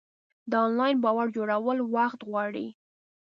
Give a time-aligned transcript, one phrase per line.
[0.49, 2.67] د انلاین باور جوړول وخت غواړي.